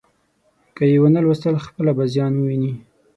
[0.75, 2.73] که یې ونه ولوستل، خپله به زیان وویني.